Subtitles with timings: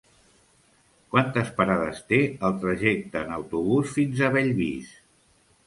[1.15, 2.19] Quantes parades té
[2.49, 4.93] el trajecte en autobús fins a Bellvís?